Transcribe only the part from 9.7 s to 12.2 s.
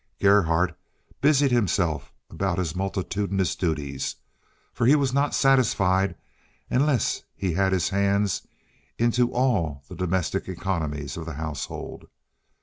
the domestic economies of the household.